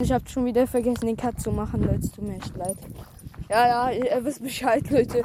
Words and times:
Ich 0.00 0.12
habe 0.12 0.28
schon 0.28 0.44
wieder 0.44 0.68
vergessen, 0.68 1.06
den 1.06 1.16
Cut 1.16 1.40
zu 1.40 1.50
machen, 1.50 1.82
Leute. 1.82 2.08
Tut 2.12 2.22
mir 2.22 2.36
echt 2.36 2.56
leid. 2.56 2.76
Ja, 3.50 3.90
ja, 3.90 3.90
ihr 3.90 4.24
wisst 4.24 4.40
Bescheid, 4.40 4.88
Leute. 4.90 5.24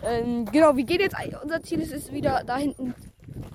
Ähm, 0.00 0.44
genau, 0.44 0.76
wir 0.76 0.84
gehen 0.84 1.00
jetzt. 1.00 1.16
Unser 1.42 1.60
Ziel 1.60 1.80
ist 1.80 1.92
es 1.92 2.12
wieder 2.12 2.44
da 2.44 2.56
hinten 2.56 2.94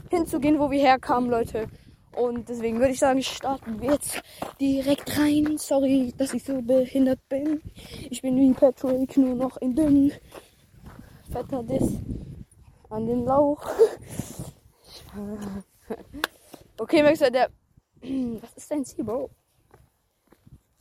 hinzugehen, 0.10 0.60
wo 0.60 0.70
wir 0.70 0.82
herkamen, 0.82 1.30
Leute. 1.30 1.70
Und 2.12 2.50
deswegen 2.50 2.80
würde 2.80 2.92
ich 2.92 3.00
sagen, 3.00 3.24
starten 3.24 3.80
wir 3.82 3.92
jetzt 3.92 4.22
direkt 4.60 5.18
rein. 5.18 5.58
Sorry, 5.58 6.14
dass 6.18 6.34
ich 6.34 6.44
so 6.44 6.62
behindert 6.62 7.22
bin. 7.30 7.62
Ich 8.10 8.22
bin 8.22 8.36
wie 8.36 8.52
Patrick, 8.52 9.16
nur 9.16 9.36
noch 9.36 9.56
in 9.58 9.74
dünn. 9.74 10.12
Fetter 11.32 11.64
Diss 11.64 11.94
an 12.90 13.06
den 13.06 13.24
Lauch. 13.24 13.66
okay, 16.78 17.04
Maxer, 17.04 17.32
der. 17.32 17.52
Was 18.42 18.58
ist 18.58 18.70
dein 18.70 18.84
Ziel, 18.84 19.06
Bro? 19.06 19.30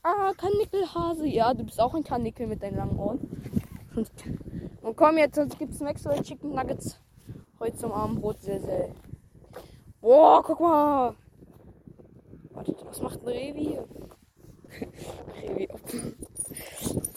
Ah, 0.08 0.32
Kanickelhase. 0.36 1.26
Ja, 1.26 1.52
du 1.52 1.64
bist 1.64 1.80
auch 1.80 1.92
ein 1.92 2.04
Kanickel 2.04 2.46
mit 2.46 2.62
deinen 2.62 2.76
langen 2.76 2.96
Ohren. 2.96 3.18
Und 4.80 4.96
komm 4.96 5.18
jetzt, 5.18 5.34
sonst 5.34 5.58
gibt's 5.58 5.80
Maxwell 5.80 6.22
Chicken 6.22 6.54
Nuggets 6.54 7.00
heute 7.58 7.76
zum 7.76 7.90
Abendbrot. 7.90 8.40
Sehr, 8.40 8.60
sehr. 8.60 8.90
Boah, 10.00 10.44
guck 10.44 10.60
mal. 10.60 11.16
Warte, 12.50 12.76
was 12.84 13.00
macht 13.00 13.20
ein 13.22 13.26
Revi 13.26 13.80
Revi. 15.42 15.68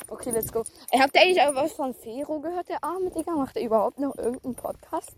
Okay, 0.09 0.31
let's 0.31 0.51
go. 0.51 0.63
Ey, 0.89 0.99
habt 0.99 1.15
ihr 1.15 1.21
eigentlich 1.21 1.37
was 1.53 1.73
von 1.73 1.93
Fero 1.93 2.39
gehört, 2.39 2.69
der 2.69 2.83
arme 2.83 3.11
Digga? 3.11 3.33
Macht 3.33 3.55
er 3.55 3.65
überhaupt 3.65 3.99
noch 3.99 4.17
irgendeinen 4.17 4.55
Podcast? 4.55 5.15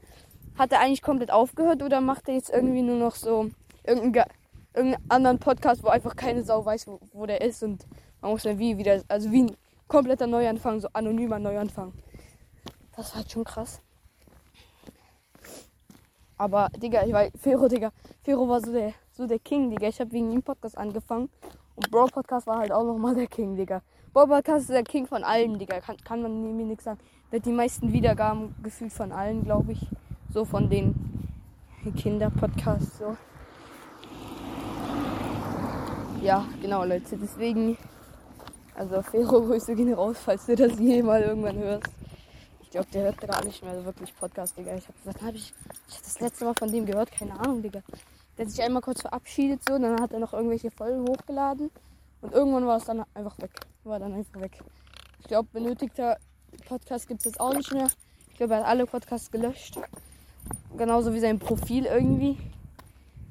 Hat 0.58 0.74
er 0.74 0.82
eigentlich 0.82 1.02
komplett 1.02 1.32
aufgehört 1.32 1.82
oder 1.82 2.02
macht 2.02 2.27
er 2.27 2.34
jetzt 2.34 2.49
irgendwie 2.49 2.82
nur 2.82 2.98
noch 2.98 3.16
so 3.16 3.49
irgendeinen, 3.85 4.26
irgendeinen 4.74 5.10
anderen 5.10 5.40
Podcast, 5.40 5.84
wo 5.84 5.88
einfach 5.88 6.16
keine 6.16 6.44
Sau 6.44 6.66
weiß, 6.66 6.88
wo, 6.88 7.00
wo 7.14 7.26
der 7.26 7.42
ist 7.42 7.64
und 7.64 7.86
man 8.22 8.32
muss 8.32 8.44
dann 8.44 8.60
wie 8.60 8.78
wieder, 8.78 9.02
also 9.08 9.32
wie 9.32 9.44
ein 9.44 9.58
kompletter 9.88 10.28
Neuanfang, 10.28 10.80
so 10.80 10.88
anonymer 10.94 11.40
Neuanfang. 11.40 11.94
Das 12.96 13.12
war 13.12 13.18
halt 13.18 13.32
schon 13.32 13.44
krass. 13.44 13.82
Aber, 16.38 16.70
Digga, 16.76 17.05
ich 17.05 17.13
war, 17.13 17.28
Fero, 17.40 17.68
Digga, 17.68 17.91
Fero 18.24 18.48
war 18.48 18.62
so 18.62 18.72
der, 18.72 18.94
so 19.12 19.28
der 19.28 19.40
King, 19.40 19.70
Digga. 19.70 19.88
Ich 19.88 20.00
habe 20.00 20.12
wegen 20.12 20.32
ihm 20.32 20.41
Podcast 20.41 20.78
angefangen. 20.78 21.30
Und 21.76 21.91
Bro 21.91 22.08
Podcast 22.08 22.48
war 22.48 22.58
halt 22.58 22.72
auch 22.72 22.84
nochmal 22.84 23.13
der 23.13 23.28
King, 23.28 23.56
Digga. 23.56 23.82
Bro 24.13 24.28
Podcast 24.28 24.62
ist 24.62 24.72
der 24.72 24.84
King 24.84 25.06
von 25.06 25.24
allen, 25.24 25.60
Digga. 25.60 25.80
Kann, 25.82 25.98
kann 25.98 26.22
man 26.22 26.58
mir 26.58 26.66
nichts 26.66 26.85
sagen. 26.85 27.00
Der 27.32 27.40
hat 27.40 27.46
die 27.46 27.52
meisten 27.52 27.94
Wiedergaben 27.94 28.56
gefühlt 28.63 28.91
von 28.91 29.12
allen, 29.12 29.44
glaube 29.44 29.74
ich. 29.74 29.88
So 30.34 30.44
von 30.44 30.70
den 30.70 30.96
Kinder-Podcasts, 31.96 32.98
so. 32.98 33.16
Ja, 36.22 36.46
genau, 36.62 36.86
Leute. 36.86 37.18
Deswegen, 37.18 37.76
also 38.76 39.02
Fero, 39.02 39.41
Grüße 39.48 39.74
gehen 39.76 39.91
raus, 39.91 40.18
falls 40.24 40.46
du 40.46 40.55
das 40.55 40.78
je 40.78 41.02
mal 41.02 41.20
irgendwann 41.20 41.58
hörst. 41.58 41.90
Ich 42.62 42.70
glaube, 42.70 42.88
der 42.94 43.05
hört 43.05 43.18
gar 43.22 43.44
nicht 43.44 43.63
mehr 43.63 43.84
wirklich 43.84 44.16
Podcast, 44.16 44.55
Digga. 44.55 44.76
Ich 44.76 44.88
habe 44.88 44.98
gesagt, 45.00 45.22
habe 45.24 45.36
ich, 45.36 45.52
ich 45.90 45.96
hab 45.96 46.04
das 46.04 46.20
letzte 46.20 46.46
Mal 46.46 46.54
von 46.54 46.72
dem 46.72 46.86
gehört, 46.86 47.12
keine 47.12 47.40
Ahnung, 47.40 47.63
Digga. 47.63 47.82
Der 48.38 48.46
hat 48.46 48.52
sich 48.52 48.62
einmal 48.62 48.84
kurz 48.84 49.02
verabschiedet, 49.02 49.62
so, 49.68 49.80
dann 49.80 50.00
hat 50.00 50.13
er 50.13 50.20
noch 50.20 50.34
irgendwelche 50.34 50.70
Folgen 50.70 51.08
hochgeladen. 51.10 51.72
Und 52.22 52.34
irgendwann 52.34 52.68
war 52.68 52.78
es 52.78 52.85
dann 52.85 53.04
einfach 53.16 53.40
weg. 53.40 53.52
War 53.84 53.98
dann 53.98 54.13
einfach 54.13 54.40
weg. 54.40 54.60
Ich 55.22 55.26
glaube, 55.26 55.50
benötigter 55.52 56.18
Podcast 56.68 57.08
gibt 57.08 57.22
es 57.22 57.26
jetzt 57.26 57.40
auch 57.40 57.56
nicht 57.56 57.74
mehr. 57.74 57.88
Ich 58.30 58.38
glaube, 58.38 58.54
er 58.54 58.60
hat 58.60 58.68
alle 58.68 58.85
Podcasts 58.85 59.32
gelöscht. 59.32 59.80
Genauso 60.78 61.16
wie 61.16 61.20
sein 61.20 61.40
Profil 61.40 61.85
irgendwie. 61.85 62.38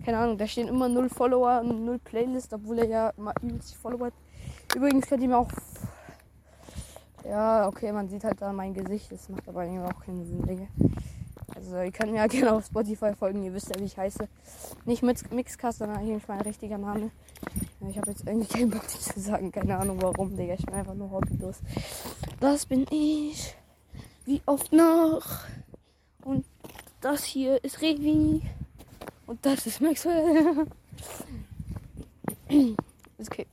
Keine 0.04 0.18
Ahnung, 0.18 0.38
da 0.38 0.46
stehen 0.46 0.68
immer 0.68 0.88
null 0.88 1.08
Follower 1.08 1.60
und 1.60 1.84
null 1.84 1.98
Playlist, 1.98 2.52
obwohl 2.54 2.78
er 2.78 2.86
ja 2.88 3.12
mal 3.16 3.34
übelst 3.42 3.74
Follower 3.74 4.06
hat. 4.06 4.14
Übrigens 4.74 5.06
könnt 5.06 5.22
ihr 5.22 5.28
mir 5.28 5.38
auch. 5.38 5.50
Ja, 7.24 7.68
okay, 7.68 7.92
man 7.92 8.08
sieht 8.08 8.24
halt 8.24 8.40
da 8.40 8.52
mein 8.52 8.72
Gesicht. 8.72 9.12
Das 9.12 9.28
macht 9.28 9.46
aber 9.48 9.64
irgendwie 9.64 9.84
auch 9.84 10.00
keinen 10.04 10.24
Sinn, 10.24 10.42
Digga. 10.46 10.66
Also 11.54 11.76
ihr 11.76 11.92
könnt 11.92 12.12
mir 12.12 12.18
ja 12.18 12.26
gerne 12.28 12.52
auf 12.54 12.66
Spotify 12.66 13.12
folgen, 13.14 13.42
ihr 13.42 13.52
wisst 13.52 13.68
ja, 13.68 13.78
wie 13.78 13.84
ich 13.84 13.98
heiße. 13.98 14.26
Nicht 14.86 15.02
mit 15.02 15.30
Mixcast, 15.32 15.78
sondern 15.78 15.98
eigentlich 15.98 16.26
mein 16.28 16.40
richtiger 16.40 16.78
Name. 16.78 17.10
Ich 17.88 17.98
habe 17.98 18.10
jetzt 18.10 18.26
irgendwie 18.26 18.48
keinen 18.48 18.70
Bock 18.70 18.88
zu 18.88 19.20
sagen, 19.20 19.52
keine 19.52 19.76
Ahnung 19.76 20.00
warum, 20.00 20.36
Digga. 20.36 20.54
Ich 20.54 20.64
bin 20.64 20.74
einfach 20.74 20.94
nur 20.94 21.10
hobbylos. 21.10 21.60
Das 22.40 22.66
bin 22.66 22.86
ich. 22.90 23.54
Wie 24.24 24.40
oft 24.46 24.72
noch? 24.72 25.40
Und 26.24 26.44
das 27.00 27.24
hier 27.24 27.62
ist 27.64 27.82
Revi. 27.82 28.42
Und 29.30 29.46
das 29.46 29.64
ist 29.64 29.80
Maxwell. 29.80 30.66
okay. 33.20 33.46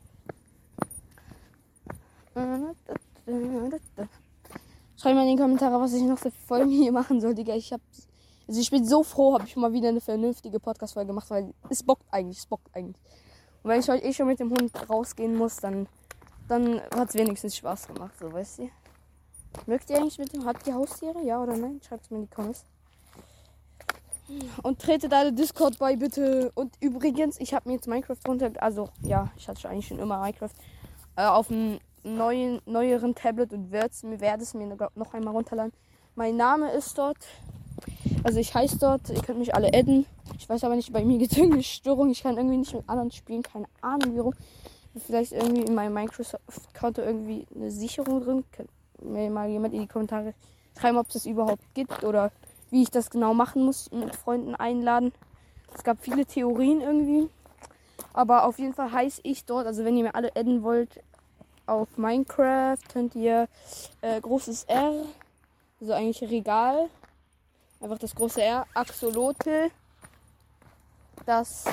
Schreibt 4.97 5.15
mal 5.15 5.27
in 5.27 5.35
die 5.35 5.39
Kommentare, 5.39 5.79
was 5.79 5.93
ich 5.93 6.01
noch 6.01 6.17
für 6.17 6.31
Folgen 6.31 6.71
hier 6.71 6.91
machen 6.91 7.21
soll, 7.21 7.35
Digga. 7.35 7.53
Ich 7.53 7.71
hab. 7.71 7.81
Also 8.47 8.59
ich 8.59 8.71
bin 8.71 8.87
so 8.87 9.03
froh, 9.03 9.35
habe 9.35 9.43
ich 9.45 9.55
mal 9.55 9.71
wieder 9.71 9.89
eine 9.89 10.01
vernünftige 10.01 10.59
Podcast-Folge 10.59 11.09
gemacht, 11.09 11.29
weil 11.29 11.53
es 11.69 11.83
bockt 11.83 12.11
eigentlich, 12.11 12.39
es 12.39 12.47
bockt 12.47 12.75
eigentlich. 12.75 12.99
Und 13.61 13.69
wenn 13.69 13.79
ich 13.79 13.87
heute 13.87 14.03
eh 14.03 14.13
schon 14.13 14.25
mit 14.25 14.39
dem 14.39 14.49
Hund 14.49 14.71
rausgehen 14.89 15.35
muss, 15.35 15.57
dann, 15.57 15.87
dann 16.47 16.81
hat 16.89 17.09
es 17.09 17.13
wenigstens 17.13 17.55
Spaß 17.55 17.89
gemacht, 17.89 18.15
so 18.19 18.33
weißt 18.33 18.59
du. 18.59 18.69
Mögt 19.67 19.91
ihr 19.91 19.97
eigentlich 19.97 20.17
mit 20.17 20.33
dem, 20.33 20.43
habt 20.43 20.65
ihr 20.65 20.73
Haustiere? 20.73 21.21
Ja 21.23 21.43
oder 21.43 21.55
nein? 21.55 21.79
Schreibt 21.87 22.05
es 22.05 22.09
mir 22.09 22.17
in 22.17 22.23
die 22.23 22.33
Kommentare. 22.33 22.65
Und 24.63 24.79
tretet 24.79 25.13
alle 25.13 25.33
Discord 25.33 25.79
bei, 25.79 25.95
bitte. 25.95 26.51
Und 26.55 26.73
übrigens, 26.79 27.39
ich 27.39 27.53
habe 27.53 27.69
mir 27.69 27.75
jetzt 27.75 27.87
Minecraft 27.87 28.17
runter... 28.27 28.51
Also, 28.59 28.89
ja, 29.01 29.31
ich 29.37 29.47
hatte 29.47 29.67
eigentlich 29.69 29.87
schon 29.87 29.99
immer 29.99 30.19
Minecraft. 30.19 30.51
Äh, 31.15 31.25
auf 31.25 31.49
einem 31.49 31.79
neuen, 32.03 32.61
neueren 32.65 33.15
Tablet 33.15 33.53
und 33.53 33.71
werde 33.71 33.93
es 34.41 34.53
mir 34.53 34.67
noch 34.95 35.13
einmal 35.13 35.33
runterladen. 35.33 35.73
Mein 36.15 36.35
Name 36.35 36.71
ist 36.71 36.97
dort. 36.97 37.17
Also 38.23 38.39
ich 38.39 38.53
heiße 38.53 38.77
dort. 38.79 39.09
Ihr 39.09 39.21
könnt 39.21 39.39
mich 39.39 39.53
alle 39.53 39.67
adden. 39.73 40.05
Ich 40.37 40.49
weiß 40.49 40.63
aber 40.63 40.75
nicht, 40.75 40.91
bei 40.91 41.03
mir 41.03 41.17
gibt 41.17 41.31
es 41.31 41.37
irgendeine 41.37 41.63
Störung. 41.63 42.09
Ich 42.09 42.23
kann 42.23 42.37
irgendwie 42.37 42.57
nicht 42.57 42.73
mit 42.73 42.87
anderen 42.87 43.11
spielen. 43.11 43.43
Keine 43.43 43.65
Ahnung 43.81 44.17
warum. 44.17 44.33
Vielleicht 45.05 45.31
irgendwie 45.31 45.61
in 45.61 45.75
meinem 45.75 45.93
Microsoft-Konto 45.93 47.01
irgendwie 47.01 47.45
eine 47.55 47.69
Sicherung 47.69 48.23
drin. 48.23 48.43
Könnt 48.51 48.69
mir 49.01 49.29
mal 49.29 49.47
jemand 49.47 49.73
in 49.75 49.81
die 49.81 49.87
Kommentare 49.87 50.33
schreiben, 50.79 50.97
ob 50.97 51.07
es 51.07 51.13
das 51.13 51.25
überhaupt 51.25 51.63
gibt 51.75 52.03
oder 52.03 52.31
wie 52.69 52.83
ich 52.83 52.91
das 52.91 53.09
genau 53.09 53.33
machen 53.33 53.63
muss, 53.63 53.91
mit 53.91 54.15
Freunden 54.15 54.55
einladen. 54.55 55.13
Es 55.75 55.83
gab 55.83 56.01
viele 56.01 56.25
Theorien 56.25 56.81
irgendwie. 56.81 57.29
Aber 58.13 58.45
auf 58.45 58.59
jeden 58.59 58.73
Fall 58.73 58.91
heiße 58.91 59.21
ich 59.23 59.45
dort, 59.45 59.67
also 59.67 59.85
wenn 59.85 59.95
ihr 59.95 60.03
mir 60.03 60.15
alle 60.15 60.35
adden 60.35 60.63
wollt, 60.63 61.01
auf 61.65 61.97
Minecraft 61.97 62.77
könnt 62.91 63.15
ihr 63.15 63.47
äh, 64.01 64.19
großes 64.21 64.63
R, 64.65 65.05
also 65.79 65.93
eigentlich 65.93 66.21
Regal, 66.29 66.89
einfach 67.81 67.99
das 67.99 68.15
große 68.15 68.41
R, 68.41 68.65
Axolotl, 68.73 69.69
das 71.25 71.65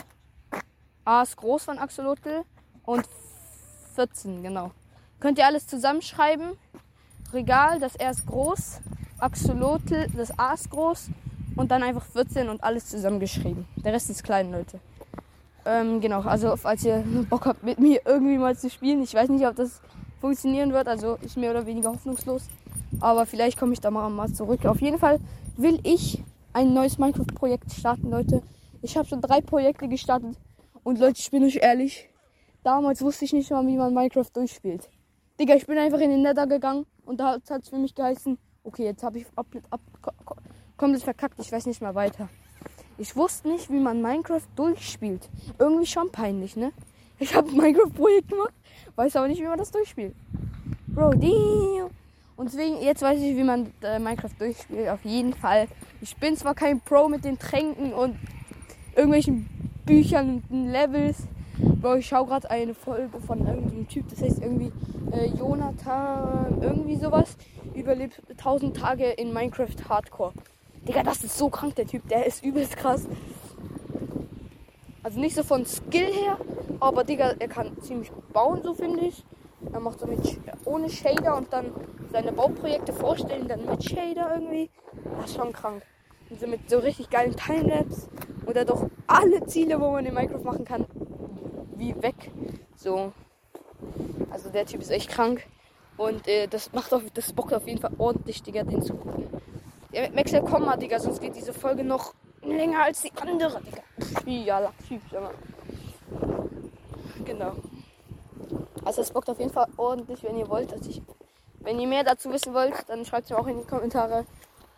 A 1.04 1.22
ist 1.22 1.36
groß 1.36 1.64
von 1.64 1.78
Axolotl 1.78 2.44
und 2.84 3.08
14, 3.94 4.42
genau. 4.42 4.72
Könnt 5.20 5.38
ihr 5.38 5.46
alles 5.46 5.66
zusammenschreiben. 5.66 6.58
Regal, 7.32 7.78
das 7.78 7.94
R 7.94 8.10
ist 8.10 8.26
groß, 8.26 8.80
Axolotl, 9.18 10.06
das 10.16 10.36
A 10.38 10.54
ist 10.54 10.70
groß 10.70 11.08
und 11.56 11.70
dann 11.70 11.82
einfach 11.82 12.04
14 12.04 12.48
und 12.48 12.62
alles 12.62 12.86
zusammengeschrieben. 12.86 13.64
Der 13.84 13.92
Rest 13.92 14.10
ist 14.10 14.24
klein, 14.24 14.50
Leute. 14.50 14.80
Ähm, 15.66 16.00
genau, 16.00 16.20
also 16.20 16.56
falls 16.56 16.84
ihr 16.84 17.02
Bock 17.30 17.46
habt, 17.46 17.62
mit 17.62 17.78
mir 17.78 18.00
irgendwie 18.04 18.38
mal 18.38 18.56
zu 18.56 18.68
spielen. 18.68 19.02
Ich 19.02 19.14
weiß 19.14 19.28
nicht, 19.30 19.46
ob 19.46 19.56
das 19.56 19.80
funktionieren 20.20 20.72
wird, 20.72 20.88
also 20.88 21.16
ist 21.22 21.36
mehr 21.36 21.50
oder 21.50 21.66
weniger 21.66 21.90
hoffnungslos. 21.90 22.42
Aber 23.00 23.26
vielleicht 23.26 23.58
komme 23.58 23.72
ich 23.72 23.80
da 23.80 23.90
mal, 23.90 24.08
mal 24.10 24.32
zurück. 24.32 24.64
Auf 24.66 24.80
jeden 24.80 24.98
Fall 24.98 25.18
will 25.56 25.80
ich 25.82 26.22
ein 26.52 26.72
neues 26.72 26.98
Minecraft-Projekt 26.98 27.72
starten, 27.72 28.10
Leute. 28.10 28.42
Ich 28.82 28.96
habe 28.96 29.08
schon 29.08 29.20
drei 29.20 29.40
Projekte 29.40 29.88
gestartet. 29.88 30.36
Und 30.82 30.98
Leute, 30.98 31.18
ich 31.18 31.30
bin 31.30 31.42
euch 31.44 31.56
ehrlich, 31.56 32.08
damals 32.62 33.00
wusste 33.02 33.24
ich 33.24 33.32
nicht 33.32 33.50
mal, 33.50 33.66
wie 33.66 33.76
man 33.76 33.94
Minecraft 33.94 34.30
durchspielt. 34.32 34.88
Digga, 35.40 35.54
ich 35.54 35.66
bin 35.66 35.78
einfach 35.78 35.98
in 36.00 36.10
den 36.10 36.22
Nether 36.22 36.46
gegangen 36.46 36.86
und 37.06 37.18
da 37.18 37.38
hat 37.48 37.62
es 37.62 37.68
für 37.68 37.78
mich 37.78 37.94
geheißen, 37.94 38.38
okay, 38.64 38.84
jetzt 38.84 39.02
habe 39.02 39.18
ich 39.18 39.26
ab, 39.36 39.46
ab, 39.70 39.80
komplett 40.76 41.02
verkackt, 41.02 41.38
ich 41.38 41.52
weiß 41.52 41.66
nicht 41.66 41.80
mehr 41.80 41.94
weiter. 41.94 42.28
Ich 42.98 43.14
wusste 43.16 43.48
nicht, 43.48 43.70
wie 43.70 43.80
man 43.80 44.02
Minecraft 44.02 44.46
durchspielt. 44.56 45.28
Irgendwie 45.58 45.86
schon 45.86 46.10
peinlich, 46.10 46.56
ne? 46.56 46.72
Ich 47.18 47.34
habe 47.34 47.50
Minecraft-Projekt 47.50 48.28
gemacht, 48.28 48.54
weiß 48.96 49.16
aber 49.16 49.28
nicht, 49.28 49.40
wie 49.40 49.46
man 49.46 49.58
das 49.58 49.70
durchspielt. 49.70 50.14
Bro, 50.88 51.14
damn. 51.14 51.90
Und 52.36 52.52
deswegen, 52.52 52.80
jetzt 52.82 53.02
weiß 53.02 53.20
ich, 53.20 53.36
wie 53.36 53.44
man 53.44 53.72
äh, 53.82 53.98
Minecraft 53.98 54.30
durchspielt. 54.38 54.88
Auf 54.88 55.04
jeden 55.04 55.32
Fall. 55.32 55.68
Ich 56.00 56.16
bin 56.16 56.36
zwar 56.36 56.54
kein 56.54 56.80
Pro 56.80 57.08
mit 57.08 57.24
den 57.24 57.38
Tränken 57.38 57.92
und 57.92 58.16
irgendwelchen 58.96 59.48
Büchern 59.84 60.42
und 60.48 60.68
Levels. 60.70 61.18
Bro, 61.80 61.96
ich 61.96 62.06
schaue 62.06 62.26
gerade 62.26 62.50
eine 62.50 62.74
Folge 62.74 63.20
von 63.20 63.46
irgendeinem 63.46 63.86
Typ, 63.88 64.08
das 64.08 64.22
heißt 64.22 64.40
irgendwie 64.40 64.72
äh, 65.12 65.26
Jonathan, 65.36 66.58
irgendwie 66.60 66.96
sowas. 66.96 67.36
Überlebt 67.74 68.22
1000 68.30 68.76
Tage 68.76 69.10
in 69.10 69.32
Minecraft 69.32 69.88
Hardcore. 69.88 70.32
Digga, 70.86 71.02
das 71.02 71.24
ist 71.24 71.36
so 71.36 71.48
krank, 71.48 71.74
der 71.76 71.86
Typ. 71.86 72.08
Der 72.08 72.26
ist 72.26 72.44
übelst 72.44 72.76
krass. 72.76 73.06
Also 75.02 75.20
nicht 75.20 75.34
so 75.34 75.42
von 75.42 75.66
Skill 75.66 76.12
her, 76.12 76.38
Aber 76.80 77.04
Digga, 77.04 77.34
er 77.38 77.48
kann 77.48 77.80
ziemlich 77.80 78.10
bauen, 78.32 78.62
so 78.62 78.74
finde 78.74 79.06
ich. 79.06 79.24
Er 79.72 79.80
macht 79.80 80.00
so 80.00 80.06
mit 80.06 80.20
ohne 80.64 80.90
Shader 80.90 81.36
und 81.36 81.52
dann 81.52 81.72
seine 82.12 82.32
Bauprojekte 82.32 82.92
vorstellen, 82.92 83.48
dann 83.48 83.64
mit 83.64 83.82
Shader 83.82 84.34
irgendwie. 84.34 84.70
Das 85.18 85.30
ist 85.30 85.36
schon 85.36 85.52
krank. 85.52 85.82
Und 86.30 86.40
so 86.40 86.46
mit 86.46 86.68
so 86.68 86.78
richtig 86.78 87.10
geilen 87.10 87.34
Timelapse. 87.36 88.08
Und 88.44 88.56
er 88.56 88.64
doch 88.64 88.88
alle 89.06 89.46
Ziele, 89.46 89.80
wo 89.80 89.90
man 89.90 90.04
in 90.04 90.14
Minecraft 90.14 90.44
machen 90.44 90.64
kann, 90.64 90.86
wie 91.76 91.94
weg. 92.02 92.30
So. 92.76 93.12
Also 94.30 94.50
der 94.50 94.66
Typ 94.66 94.80
ist 94.80 94.90
echt 94.90 95.10
krank. 95.10 95.46
Und 95.96 96.26
äh, 96.26 96.48
das 96.48 96.72
macht 96.72 96.92
auf, 96.92 97.02
das 97.14 97.32
bockt 97.32 97.54
auf 97.54 97.66
jeden 97.66 97.80
Fall 97.80 97.92
ordentlich, 97.98 98.42
Digga, 98.42 98.64
den 98.64 98.82
zu 98.82 98.94
gucken. 98.94 99.28
Ja, 99.92 100.10
Maxel, 100.10 100.42
komm 100.42 100.64
mal, 100.64 100.76
Digga, 100.76 100.98
sonst 100.98 101.20
geht 101.20 101.36
diese 101.36 101.52
Folge 101.52 101.84
noch 101.84 102.14
länger 102.42 102.82
als 102.82 103.02
die 103.02 103.12
andere, 103.20 103.60
Digga. 103.62 103.82
Ja, 104.26 104.58
laxiv, 104.58 105.00
Junge. 105.12 105.30
Genau. 107.24 107.52
Also 108.84 109.00
es 109.00 109.10
bockt 109.10 109.30
auf 109.30 109.38
jeden 109.38 109.52
Fall 109.52 109.66
ordentlich, 109.76 110.22
wenn 110.24 110.36
ihr 110.36 110.48
wollt, 110.48 110.72
dass 110.72 110.86
ich. 110.86 111.00
Wenn 111.60 111.80
ihr 111.80 111.86
mehr 111.86 112.04
dazu 112.04 112.30
wissen 112.30 112.52
wollt, 112.52 112.74
dann 112.88 113.06
schreibt 113.06 113.24
es 113.24 113.30
mir 113.30 113.38
auch 113.38 113.46
in 113.46 113.58
die 113.58 113.64
Kommentare. 113.64 114.26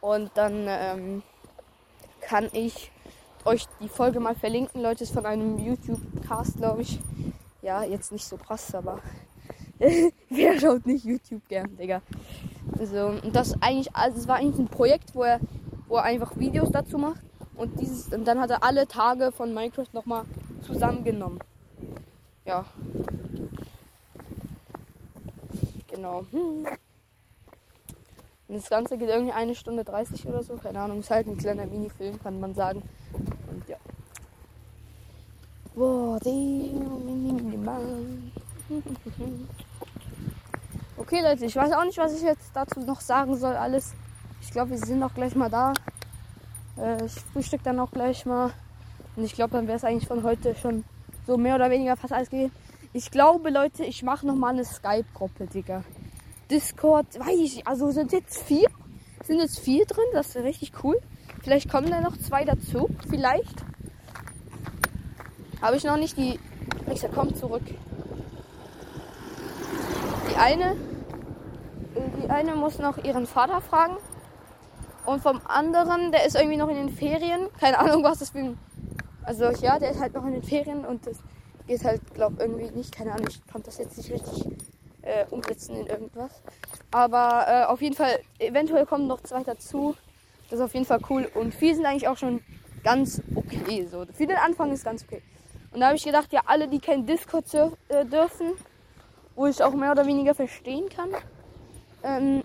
Und 0.00 0.30
dann 0.34 0.66
ähm, 0.68 1.22
kann 2.20 2.48
ich 2.52 2.92
euch 3.44 3.66
die 3.80 3.88
Folge 3.88 4.20
mal 4.20 4.36
verlinken, 4.36 4.82
Leute. 4.82 5.02
Ist 5.02 5.12
von 5.12 5.26
einem 5.26 5.58
YouTube-Cast, 5.58 6.58
glaube 6.58 6.82
ich. 6.82 7.00
Ja, 7.62 7.82
jetzt 7.82 8.12
nicht 8.12 8.24
so 8.24 8.36
krass, 8.36 8.72
aber 8.72 9.00
wer 10.30 10.60
schaut 10.60 10.86
nicht 10.86 11.04
YouTube 11.04 11.46
gern, 11.48 11.76
Digga. 11.76 12.02
Also, 12.78 13.06
und 13.22 13.34
das 13.34 13.54
eigentlich, 13.60 13.94
also 13.94 14.18
es 14.18 14.28
war 14.28 14.36
eigentlich 14.36 14.58
ein 14.58 14.68
Projekt, 14.68 15.14
wo 15.14 15.22
er, 15.22 15.40
wo 15.88 15.96
er 15.96 16.04
einfach 16.04 16.36
Videos 16.36 16.70
dazu 16.70 16.98
macht. 16.98 17.20
Und 17.56 17.80
dieses, 17.80 18.12
und 18.12 18.26
dann 18.26 18.40
hat 18.40 18.50
er 18.50 18.62
alle 18.62 18.86
Tage 18.86 19.32
von 19.32 19.54
Minecraft 19.54 19.92
nochmal 19.92 20.24
zusammengenommen. 20.62 21.38
Ja. 22.44 22.64
Genau. 25.88 26.24
Und 28.48 28.54
das 28.54 28.68
Ganze 28.68 28.96
geht 28.96 29.08
irgendwie 29.08 29.32
eine 29.32 29.54
Stunde 29.54 29.84
30 29.84 30.26
oder 30.26 30.42
so. 30.42 30.54
Keine 30.56 30.80
Ahnung. 30.80 31.00
Ist 31.00 31.10
halt 31.10 31.26
ein 31.26 31.36
kleiner 31.36 31.66
Minifilm, 31.66 32.20
kann 32.22 32.38
man 32.38 32.54
sagen. 32.54 32.82
Und 33.12 33.68
ja. 33.68 33.76
Boah, 35.74 36.18
Okay, 40.98 41.20
Leute, 41.20 41.44
ich 41.44 41.54
weiß 41.54 41.72
auch 41.72 41.84
nicht, 41.84 41.98
was 41.98 42.16
ich 42.16 42.22
jetzt 42.22 42.50
dazu 42.54 42.80
noch 42.80 43.00
sagen 43.00 43.36
soll. 43.36 43.54
Alles. 43.54 43.94
Ich 44.40 44.50
glaube, 44.50 44.70
wir 44.70 44.78
sind 44.78 45.02
auch 45.02 45.12
gleich 45.14 45.36
mal 45.36 45.50
da. 45.50 45.72
Äh, 46.78 47.04
ich 47.04 47.12
frühstück 47.32 47.62
dann 47.62 47.78
auch 47.78 47.90
gleich 47.90 48.24
mal. 48.26 48.50
Und 49.14 49.24
ich 49.24 49.34
glaube, 49.34 49.52
dann 49.52 49.66
wäre 49.66 49.76
es 49.76 49.84
eigentlich 49.84 50.08
von 50.08 50.22
heute 50.22 50.54
schon 50.54 50.84
so 51.26 51.36
mehr 51.36 51.54
oder 51.54 51.70
weniger 51.70 51.96
fast 51.96 52.12
alles 52.12 52.30
gegeben. 52.30 52.50
Ich 52.92 53.10
glaube, 53.10 53.50
Leute, 53.50 53.84
ich 53.84 54.02
mache 54.02 54.26
noch 54.26 54.34
mal 54.36 54.54
eine 54.54 54.64
Skype-Gruppe, 54.64 55.46
Digga. 55.46 55.84
Discord, 56.50 57.06
weiß 57.18 57.40
ich, 57.40 57.66
also 57.66 57.90
sind 57.90 58.12
jetzt 58.12 58.42
vier, 58.42 58.68
sind 59.24 59.40
jetzt 59.40 59.58
vier 59.58 59.84
drin, 59.84 60.04
das 60.12 60.28
ist 60.34 60.36
richtig 60.36 60.72
cool. 60.82 60.98
Vielleicht 61.42 61.70
kommen 61.70 61.90
da 61.90 62.00
noch 62.00 62.16
zwei 62.16 62.44
dazu, 62.44 62.88
vielleicht. 63.08 63.64
Habe 65.60 65.76
ich 65.76 65.84
noch 65.84 65.98
nicht 65.98 66.16
die. 66.16 66.40
Alexa, 66.86 67.08
komm 67.14 67.34
zurück. 67.34 67.62
Die 70.36 70.42
eine, 70.42 70.76
die 72.22 72.28
eine 72.28 72.56
muss 72.56 72.78
noch 72.78 73.02
ihren 73.02 73.26
Vater 73.26 73.62
fragen. 73.62 73.96
Und 75.06 75.22
vom 75.22 75.40
anderen, 75.46 76.12
der 76.12 76.26
ist 76.26 76.36
irgendwie 76.36 76.58
noch 76.58 76.68
in 76.68 76.76
den 76.76 76.90
Ferien. 76.90 77.48
Keine 77.58 77.78
Ahnung, 77.78 78.04
was 78.04 78.18
das 78.18 78.30
für 78.30 78.40
ein. 78.40 78.58
Also 79.22 79.46
ja, 79.62 79.78
der 79.78 79.92
ist 79.92 79.98
halt 79.98 80.12
noch 80.12 80.26
in 80.26 80.32
den 80.32 80.42
Ferien 80.42 80.84
und 80.84 81.06
das 81.06 81.20
geht 81.66 81.82
halt, 81.84 82.02
glaub 82.12 82.38
irgendwie 82.38 82.70
nicht. 82.70 82.94
Keine 82.94 83.12
Ahnung, 83.12 83.28
ich 83.30 83.46
konnte 83.50 83.70
das 83.70 83.78
jetzt 83.78 83.96
nicht 83.96 84.12
richtig 84.12 84.44
äh, 85.00 85.24
umsetzen 85.30 85.74
in 85.74 85.86
irgendwas. 85.86 86.42
Aber 86.90 87.46
äh, 87.48 87.64
auf 87.64 87.80
jeden 87.80 87.96
Fall, 87.96 88.18
eventuell 88.38 88.84
kommen 88.84 89.06
noch 89.06 89.22
zwei 89.22 89.42
dazu. 89.42 89.96
Das 90.50 90.58
ist 90.58 90.64
auf 90.66 90.74
jeden 90.74 90.84
Fall 90.84 91.00
cool. 91.08 91.30
Und 91.32 91.54
vier 91.54 91.74
sind 91.74 91.86
eigentlich 91.86 92.08
auch 92.08 92.18
schon 92.18 92.42
ganz 92.84 93.22
okay. 93.34 93.86
So. 93.90 94.04
Für 94.12 94.26
den 94.26 94.36
Anfang 94.36 94.70
ist 94.70 94.84
ganz 94.84 95.02
okay. 95.02 95.22
Und 95.72 95.80
da 95.80 95.86
habe 95.86 95.96
ich 95.96 96.04
gedacht, 96.04 96.30
ja, 96.30 96.42
alle, 96.44 96.68
die 96.68 96.78
kein 96.78 97.06
Discord 97.06 97.46
äh, 97.54 98.04
dürfen, 98.04 98.52
wo 99.36 99.46
ich 99.46 99.62
auch 99.62 99.74
mehr 99.74 99.92
oder 99.92 100.06
weniger 100.06 100.34
verstehen 100.34 100.88
kann, 100.88 101.10
ähm, 102.02 102.42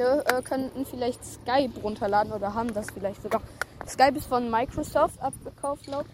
Projekte 0.00 0.24
äh, 0.26 0.42
könnten 0.42 0.84
vielleicht 0.86 1.24
Skype 1.24 1.80
runterladen 1.82 2.32
oder 2.32 2.54
haben 2.54 2.72
das 2.72 2.86
vielleicht 2.90 3.22
sogar. 3.22 3.42
Skype 3.86 4.16
ist 4.16 4.26
von 4.26 4.50
Microsoft 4.50 5.20
abgekauft, 5.20 5.84
glaube 5.84 6.08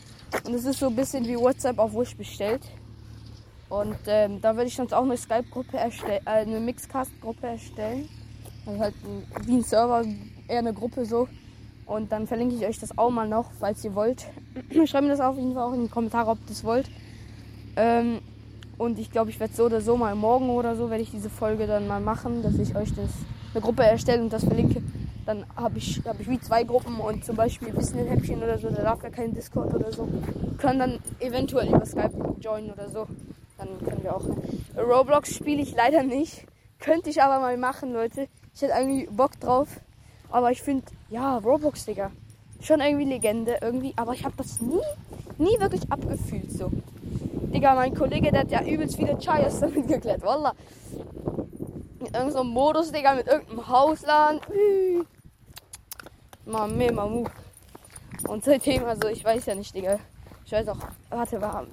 Und 0.45 0.55
es 0.55 0.65
ist 0.65 0.81
so 0.81 0.89
ein 0.89 0.97
bisschen 0.97 1.25
wie 1.27 1.37
WhatsApp 1.37 1.79
auf 1.79 1.95
Wish 1.95 2.17
bestellt. 2.17 2.63
Und 3.69 3.99
ähm, 4.07 4.41
da 4.41 4.55
würde 4.55 4.69
ich 4.69 4.77
sonst 4.77 4.95
auch 4.95 5.03
eine 5.03 5.17
Skype-Gruppe 5.17 5.77
erstellen, 5.77 6.23
äh, 6.27 6.31
eine 6.31 6.61
Mixcast-Gruppe 6.61 7.47
erstellen. 7.47 8.09
Also 8.65 8.81
halt 8.81 8.95
ein, 9.05 9.47
wie 9.47 9.57
ein 9.57 9.63
Server, 9.63 10.05
eher 10.49 10.59
eine 10.59 10.73
Gruppe 10.73 11.05
so. 11.05 11.29
Und 11.85 12.11
dann 12.11 12.27
verlinke 12.27 12.55
ich 12.57 12.67
euch 12.67 12.79
das 12.79 12.97
auch 12.97 13.11
mal 13.11 13.29
noch, 13.29 13.51
falls 13.59 13.85
ihr 13.85 13.95
wollt. 13.95 14.27
Schreibt 14.87 15.05
mir 15.05 15.11
das 15.11 15.21
auf 15.21 15.37
jeden 15.37 15.55
Fall 15.55 15.65
auch 15.65 15.75
in 15.75 15.83
die 15.83 15.91
Kommentare, 15.91 16.31
ob 16.31 16.39
ihr 16.39 16.49
das 16.49 16.65
wollt. 16.65 16.89
Ähm, 17.77 18.21
und 18.79 18.99
ich 18.99 19.11
glaube, 19.11 19.31
ich 19.31 19.41
werde 19.41 19.55
so 19.55 19.65
oder 19.65 19.81
so 19.81 19.97
mal 19.97 20.15
morgen 20.15 20.51
oder 20.51 20.77
so, 20.77 20.91
werde 20.91 21.03
ich 21.03 21.11
diese 21.11 21.31
Folge 21.31 21.67
dann 21.67 21.87
mal 21.87 22.01
machen, 22.01 22.43
dass 22.43 22.59
ich 22.59 22.75
euch 22.77 22.95
das 22.95 23.11
eine 23.55 23.63
Gruppe 23.63 23.85
erstelle 23.85 24.23
und 24.23 24.33
das 24.33 24.45
verlinke, 24.45 24.83
dann 25.25 25.45
habe 25.57 25.79
ich, 25.79 26.03
hab 26.05 26.21
ich 26.21 26.29
wie 26.29 26.41
zwei 26.41 26.63
Gruppen 26.65 27.01
und 27.01 27.25
zum 27.25 27.37
Beispiel 27.37 27.75
Wissen 27.75 27.99
in 27.99 28.07
Häppchen 28.07 28.43
oder 28.43 28.59
so, 28.59 28.69
da 28.69 28.83
darf 28.83 29.03
ja 29.03 29.11
kein 29.11 29.35
Discord 29.35 29.75
oder 29.75 29.93
so, 29.93 30.09
können 30.59 30.79
dann 30.79 30.99
eventuell 31.21 31.69
über 31.69 31.85
Skype 31.85 32.37
joinen 32.41 32.71
oder 32.71 32.89
so. 32.89 33.07
Dann 33.59 33.69
können 33.79 34.03
wir 34.03 34.15
auch. 34.15 34.25
Roblox 34.77 35.35
spiele 35.35 35.63
ich 35.63 35.75
leider 35.75 36.03
nicht. 36.03 36.47
Könnte 36.79 37.09
ich 37.11 37.23
aber 37.23 37.41
mal 37.41 37.57
machen, 37.57 37.93
Leute. 37.93 38.29
Ich 38.55 38.63
hätte 38.63 38.75
irgendwie 38.79 39.07
Bock 39.07 39.41
drauf. 39.41 39.69
Aber 40.31 40.51
ich 40.51 40.63
finde, 40.63 40.85
ja, 41.09 41.39
Roblox, 41.39 41.87
Digga. 41.87 42.11
Schon 42.61 42.81
irgendwie 42.81 43.05
Legende, 43.05 43.59
irgendwie. 43.63 43.95
Aber 43.97 44.13
ich 44.13 44.25
habe 44.25 44.35
das 44.37 44.61
nie, 44.61 44.83
nie 45.39 45.59
wirklich 45.59 45.91
abgefühlt 45.91 46.53
so. 46.53 46.71
Digga, 47.57 47.75
mein 47.75 47.95
Kollege, 47.95 48.31
der 48.31 48.41
hat 48.43 48.51
ja 48.51 48.63
übelst 48.63 48.97
viele 48.97 49.19
Chayas 49.19 49.61
damit 49.61 49.89
geklärt. 49.89 50.23
Wallah 50.23 50.55
irgendeinem 52.17 52.31
so 52.31 52.45
Modus, 52.45 52.93
Digga, 52.93 53.15
mit 53.15 53.27
irgendeinem 53.27 53.69
Hausland. 53.69 54.41
Mame, 56.45 56.93
Mamu. 56.93 57.25
Und 58.29 58.45
seitdem, 58.45 58.85
also 58.85 59.09
ich 59.09 59.25
weiß 59.25 59.47
ja 59.47 59.55
nicht, 59.55 59.75
Digga. 59.75 59.99
Ich 60.45 60.53
weiß 60.53 60.69
auch, 60.69 60.79
warte, 61.11 61.41
wir 61.41 61.53
haben, 61.53 61.69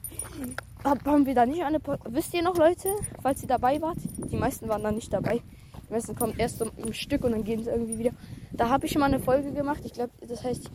haben 0.83 1.25
wir 1.25 1.35
da 1.35 1.45
nicht 1.45 1.63
eine, 1.63 1.79
wisst 2.05 2.33
ihr 2.33 2.41
noch, 2.41 2.57
Leute, 2.57 2.89
falls 3.21 3.41
ihr 3.43 3.47
dabei 3.47 3.79
wart? 3.81 3.97
Die 4.17 4.35
meisten 4.35 4.67
waren 4.67 4.83
da 4.83 4.91
nicht 4.91 5.13
dabei. 5.13 5.41
Die 5.87 5.93
meisten 5.93 6.15
kommen 6.15 6.33
erst 6.37 6.61
um, 6.61 6.71
ein 6.83 6.93
Stück 6.93 7.23
und 7.23 7.33
dann 7.33 7.43
gehen 7.43 7.63
sie 7.63 7.69
irgendwie 7.69 7.99
wieder. 7.99 8.11
Da 8.51 8.69
habe 8.69 8.85
ich 8.85 8.91
schon 8.91 9.01
mal 9.01 9.07
eine 9.07 9.19
Folge 9.19 9.51
gemacht. 9.51 9.81
Ich 9.85 9.93
glaube, 9.93 10.11
das 10.27 10.43
heißt 10.43 10.71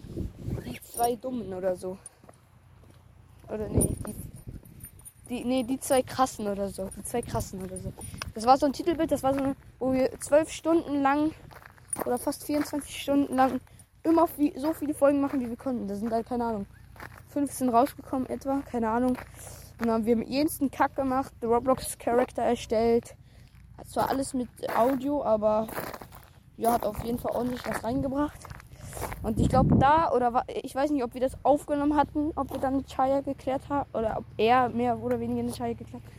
die 0.65 0.81
zwei 0.83 1.17
Dummen 1.17 1.53
oder 1.53 1.75
so. 1.77 1.99
Oder 3.49 3.69
nee, 3.69 3.97
die 4.07 4.15
die, 5.29 5.45
nee, 5.45 5.63
die 5.63 5.79
zwei 5.79 6.03
krassen 6.03 6.47
oder 6.47 6.69
so. 6.69 6.89
Die 6.97 7.03
zwei 7.05 7.23
krassen 7.23 7.63
oder 7.63 7.77
so. 7.79 7.93
Das 8.35 8.47
war 8.47 8.57
so 8.57 8.67
ein 8.67 8.73
Titelbild, 8.73 9.13
das 9.13 9.23
war 9.23 9.35
so, 9.35 9.55
wo 9.79 9.93
wir 9.93 10.11
zwölf 10.21 10.51
Stunden 10.51 11.03
lang 11.03 11.33
oder 12.05 12.19
fast 12.19 12.45
24 12.45 13.03
Stunden 13.03 13.35
lang 13.35 13.61
immer 14.03 14.29
so 14.57 14.73
viele 14.73 14.95
Folgen 14.95 15.21
machen, 15.21 15.41
wie 15.41 15.49
wir 15.49 15.57
konnten. 15.57 15.89
Da 15.89 15.95
sind 15.95 16.13
halt, 16.13 16.27
keine 16.27 16.45
Ahnung, 16.45 16.67
15 17.31 17.69
rausgekommen 17.69 18.29
etwa, 18.29 18.63
keine 18.71 18.89
Ahnung. 18.89 19.11
Und 19.11 19.87
dann 19.87 19.91
haben 19.91 20.07
wir 20.07 20.17
mit 20.17 20.29
jensten 20.29 20.71
Kack 20.71 20.97
gemacht, 20.97 21.33
The 21.41 21.47
Roblox 21.47 21.99
Character 21.99 22.43
erstellt. 22.43 23.17
Zwar 23.87 24.11
alles 24.11 24.35
mit 24.35 24.49
Audio, 24.77 25.23
aber 25.23 25.69
ja, 26.57 26.73
hat 26.73 26.85
auf 26.85 27.03
jeden 27.05 27.19
Fall 27.19 27.37
ordentlich 27.37 27.65
was 27.65 27.85
reingebracht. 27.85 28.48
Und 29.23 29.39
ich 29.41 29.49
glaube 29.49 29.77
da, 29.77 30.13
oder 30.13 30.45
ich 30.63 30.75
weiß 30.75 30.91
nicht, 30.91 31.03
ob 31.05 31.15
wir 31.15 31.21
das 31.21 31.37
aufgenommen 31.43 31.97
hatten, 31.97 32.33
ob 32.37 32.53
wir 32.53 32.59
dann 32.59 32.77
mit 32.77 32.87
Chaya 32.89 33.21
geklärt 33.21 33.69
haben, 33.69 33.89
oder 33.93 34.19
ob 34.19 34.25
er 34.37 34.69
mehr 34.69 34.99
oder 34.99 35.21
weniger 35.21 35.43
mit 35.43 35.57
Chaya 35.57 35.75
geklärt 35.75 36.03
hat. 36.03 36.13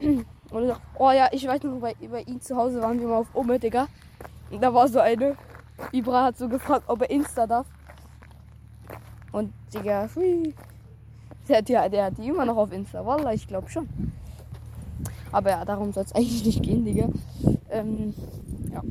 Oder 0.50 0.68
so. 0.68 0.74
Oh 0.98 1.10
ja, 1.10 1.28
ich 1.32 1.46
weiß 1.46 1.62
noch, 1.64 1.80
bei, 1.80 1.94
bei 1.94 2.22
ihm 2.22 2.40
zu 2.40 2.54
Hause 2.54 2.80
waren 2.80 3.00
wir 3.00 3.08
mal 3.08 3.16
auf 3.16 3.34
Ome, 3.34 3.58
Digga. 3.58 3.88
Und 4.50 4.62
da 4.62 4.72
war 4.72 4.86
so 4.86 5.00
eine, 5.00 5.36
Ibra 5.90 6.26
hat 6.26 6.38
so 6.38 6.48
gefragt, 6.48 6.84
ob 6.86 7.00
er 7.02 7.10
Insta 7.10 7.46
darf. 7.46 7.66
Und 9.32 9.52
Digga, 9.72 10.08
hui. 10.14 10.54
Der, 11.48 11.60
der, 11.60 11.88
der 11.88 12.04
hat 12.04 12.18
die 12.18 12.28
immer 12.28 12.44
noch 12.44 12.56
auf 12.56 12.72
Insta. 12.72 13.04
Wallah, 13.04 13.32
ich 13.32 13.48
glaube 13.48 13.68
schon. 13.68 13.88
Aber 15.32 15.50
ja, 15.50 15.64
darum 15.64 15.92
soll 15.92 16.04
es 16.04 16.12
eigentlich 16.14 16.44
nicht 16.44 16.62
gehen, 16.62 16.84
Digga. 16.84 17.08
Ähm, 17.70 18.14
ja. 18.72 18.82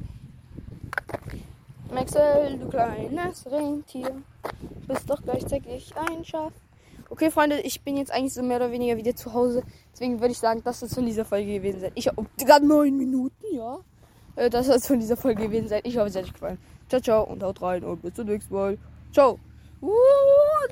Maxel, 1.94 2.58
du 2.60 2.70
kleines 2.70 3.46
Rentier, 3.46 4.12
bist 4.88 5.10
doch 5.10 5.22
gleichzeitig 5.22 5.94
ein 5.96 6.26
Schaf. 6.26 6.52
Okay, 7.10 7.30
Freunde, 7.30 7.60
ich 7.62 7.82
bin 7.82 7.98
jetzt 7.98 8.12
eigentlich 8.12 8.34
so 8.34 8.42
mehr 8.42 8.58
oder 8.58 8.72
weniger 8.72 8.98
wieder 8.98 9.16
zu 9.16 9.34
Hause. 9.34 9.62
Deswegen 9.92 10.20
würde 10.20 10.32
ich 10.32 10.40
sagen, 10.40 10.62
das 10.64 10.80
soll 10.80 10.88
es 10.88 10.96
von 10.96 11.06
dieser 11.06 11.26
Folge 11.26 11.54
gewesen 11.54 11.82
sein. 11.82 11.92
Ich 11.94 12.08
habe 12.08 12.26
gerade 12.38 12.66
neun 12.66 12.98
Minuten, 12.98 13.46
ja. 13.52 13.78
Äh, 14.36 14.50
das 14.50 14.66
soll 14.66 14.80
von 14.80 15.00
dieser 15.00 15.18
Folge 15.18 15.44
gewesen 15.44 15.68
sein. 15.68 15.82
Ich 15.84 15.98
hoffe, 15.98 16.08
es 16.08 16.16
hat 16.16 16.24
euch 16.24 16.34
gefallen. 16.34 16.58
Ciao, 16.90 17.02
ciao 17.02 17.24
und 17.24 17.44
haut 17.44 17.62
rein 17.62 17.84
und 17.84 18.02
bis 18.02 18.14
zum 18.16 18.26
nächsten 18.28 18.54
Mal. 18.54 18.78
Ciao. 19.12 19.40